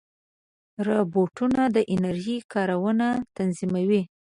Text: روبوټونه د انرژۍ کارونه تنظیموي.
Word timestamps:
روبوټونه 0.85 1.61
د 1.75 1.77
انرژۍ 1.93 2.37
کارونه 2.53 3.07
تنظیموي. 3.37 4.01